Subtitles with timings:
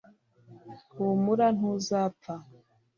[0.93, 2.33] humura; ntuzapfa